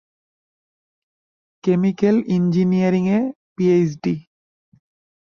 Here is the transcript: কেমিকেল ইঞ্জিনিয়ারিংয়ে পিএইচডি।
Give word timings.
কেমিকেল 1.63 2.15
ইঞ্জিনিয়ারিংয়ে 2.27 3.19
পিএইচডি। 3.55 4.15